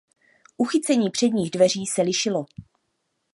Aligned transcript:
Uchycení 0.57 1.09
předních 1.09 1.51
dveří 1.51 1.85
se 1.85 2.01
lišilo. 2.01 2.45